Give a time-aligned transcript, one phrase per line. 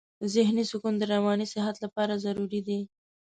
[0.33, 2.79] ذهني سکون د رواني صحت لپاره ضروري دی.